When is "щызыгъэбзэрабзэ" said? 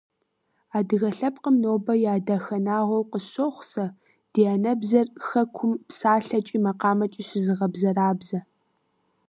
7.27-8.39